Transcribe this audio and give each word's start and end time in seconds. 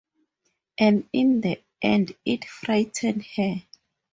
And 0.79 1.07
in 1.13 1.41
the 1.41 1.61
end 1.79 2.15
it 2.25 2.45
frightened 2.45 3.23
her. 3.35 3.61